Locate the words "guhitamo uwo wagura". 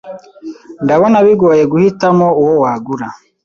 1.71-3.07